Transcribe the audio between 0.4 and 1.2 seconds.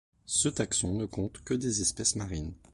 taxon ne